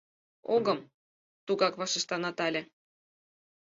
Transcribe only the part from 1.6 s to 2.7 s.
вашешта Натале.